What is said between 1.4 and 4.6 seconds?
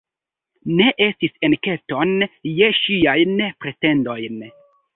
enketon je ŝiajn pretendojn.